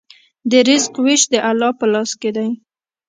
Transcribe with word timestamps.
د 0.49 0.51
رزق 0.67 0.93
وېش 1.05 1.21
د 1.33 1.35
الله 1.49 1.71
په 1.79 1.85
لاس 1.93 2.11
کې 2.21 2.29
دی. 2.35 2.49